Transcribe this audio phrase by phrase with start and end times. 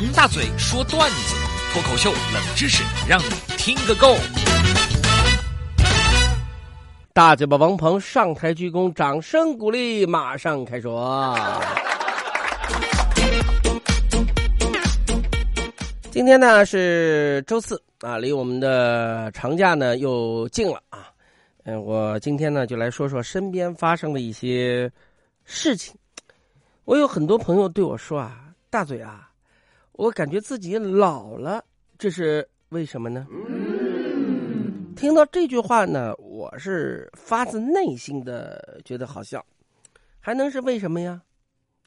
[0.00, 1.34] 王大嘴说段子，
[1.72, 4.14] 脱口秀冷知识，让你听个够。
[7.12, 11.36] 大嘴巴王鹏上台鞠躬，掌声鼓励，马上开说。
[16.12, 21.08] 今天呢是周四啊，离我们的长假呢又近了啊。
[21.64, 24.88] 嗯，我今天呢就来说说身边发生的一些
[25.44, 25.92] 事情。
[26.84, 29.27] 我有很多朋友对我说啊，大嘴啊，
[29.98, 31.64] 我感觉自己老了，
[31.98, 33.26] 这是为什么呢？
[34.94, 39.44] 听到这句话呢，我是发自内心的觉得好笑，
[40.20, 41.20] 还能是为什么呀？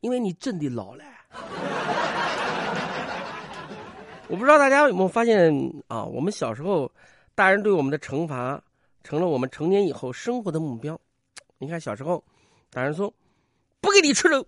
[0.00, 1.04] 因为你真的老了。
[4.26, 6.90] 我不知道大家有没有发现啊，我们小时候
[7.36, 8.60] 大人对我们的惩罚，
[9.04, 11.00] 成了我们成年以后生活的目标。
[11.58, 12.24] 你看小时候，
[12.70, 13.14] 大人说
[13.80, 14.44] 不给你吃肉。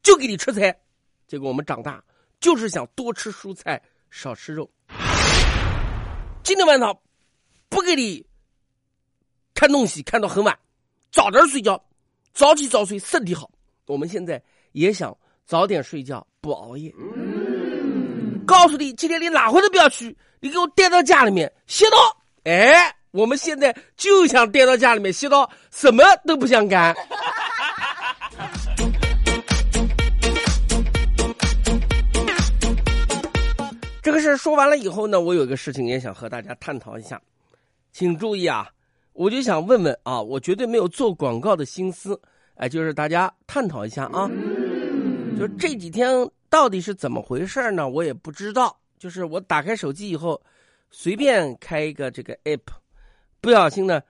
[0.00, 0.78] 就给你吃菜，
[1.26, 2.02] 结果我们长大
[2.40, 4.70] 就是想多吃蔬菜，少吃肉。
[6.42, 6.96] 今天晚上
[7.68, 8.24] 不给你
[9.54, 10.58] 看东西，看到很晚，
[11.10, 11.82] 早点睡觉，
[12.32, 13.50] 早起早睡身体好。
[13.86, 16.94] 我们现在也想早点睡觉，不熬夜。
[18.46, 21.96] 告诉你，今天你哪回都不要去，你给我待到家里面歇到。
[22.44, 26.94] 哎，我们现在就想待到家里面歇到，什么都不想干。
[34.36, 37.20] 说完了以后呢，我有一个事情也想和大家探讨一下，
[37.92, 38.70] 请注意啊！
[39.12, 42.20] 我就想问问啊，我绝对没有做广告的心思，
[42.54, 44.30] 哎，就是大家探讨一下啊。
[45.38, 46.08] 就这几天
[46.48, 47.88] 到底是怎么回事呢？
[47.88, 48.76] 我也不知道。
[48.98, 50.40] 就是我打开手机以后，
[50.90, 52.60] 随便开一个这个 app，
[53.40, 54.02] 不小心呢，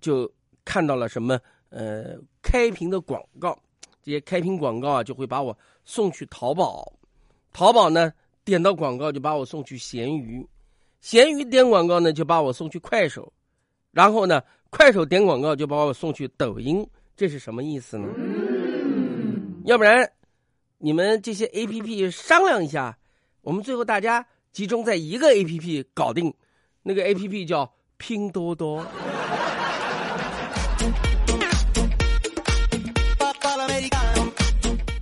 [0.00, 0.30] 就
[0.64, 1.38] 看到了什么
[1.70, 3.58] 呃开屏的广告，
[4.02, 6.92] 这些开屏广告啊，就会把我送去淘宝，
[7.52, 8.12] 淘宝呢。
[8.46, 10.46] 点到广告就把我送去闲鱼，
[11.00, 13.32] 闲鱼点广告呢就把我送去快手，
[13.90, 18.06] 然后呢快手点广告就把我送去抖音，这是什么意思呢？
[19.64, 20.08] 要不然
[20.78, 22.96] 你们这些 A P P 商量一下，
[23.40, 26.32] 我们最后大家集中在一个 A P P 搞定，
[26.84, 28.86] 那个 A P P 叫拼多多。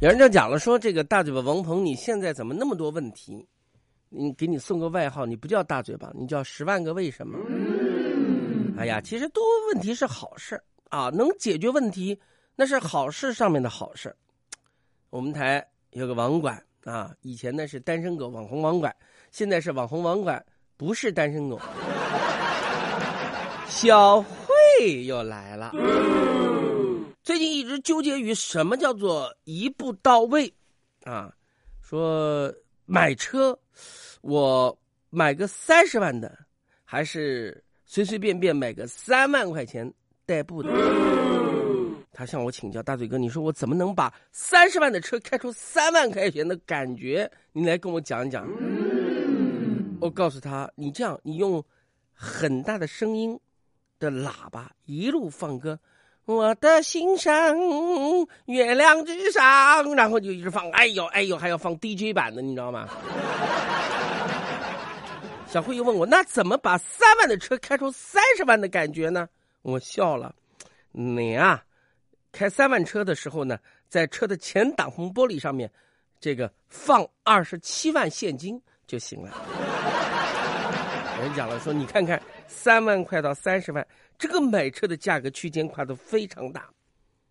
[0.04, 3.48] 有人就讲了，说这个大嘴巴王鹏，你现在怎么那么多问题？
[4.10, 7.38] 你给你送个外号，你不叫大嘴巴，你叫十万个为什么？
[8.76, 12.20] 哎呀，其实多问题是好事啊，能解决问题
[12.54, 14.14] 那是好事上面的好事。
[15.08, 18.94] 我们台有个网管啊，以前呢是单身狗网红网管，
[19.30, 20.44] 现在是网红网管，
[20.76, 21.58] 不是单身狗。
[23.68, 25.72] 小慧又来了。
[27.24, 30.52] 最近一直纠结于什么叫做一步到位，
[31.04, 31.34] 啊，
[31.80, 32.52] 说
[32.84, 33.58] 买车，
[34.20, 36.38] 我买个三十万的，
[36.84, 39.90] 还是随随便便买个三万块钱
[40.26, 40.68] 代步的？
[42.12, 47.28] 他向我请教，大嘴哥，你说我怎么能把三十万的车开出三万块钱的感觉？
[47.52, 48.46] 你来跟我讲讲。
[49.98, 51.64] 我告诉他，你这样，你用
[52.12, 53.40] 很大的声音
[53.98, 55.80] 的喇叭一路放歌。
[56.26, 57.54] 我的心上，
[58.46, 62.88] 月亮之上，然后就一直放，哎呦哎呦，还要放 DJ 版的，你知道吗？
[65.46, 69.28] 小慧又问我，那怎么把三万的车开出三十万的感觉呢？
[69.62, 70.34] 我笑了，
[70.92, 71.62] 你啊，
[72.32, 73.58] 开三万车的时候呢，
[73.88, 75.70] 在车的前挡风玻璃上面，
[76.18, 79.30] 这个放二十七万现金就行了。
[81.20, 83.86] 人讲了说，你看看三万块到三十万。
[84.16, 86.68] 这个买车的价格区间跨度非常大，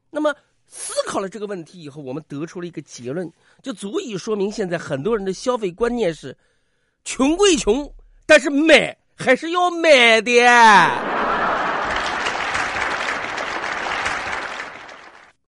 [0.09, 0.35] 那么
[0.67, 6.37] 思考了这个问题以后，我们得出了一个结论，就足以说明现在很多人的消费观念是：
[7.05, 7.89] 穷归穷，
[8.25, 11.12] 但是买还是要买的。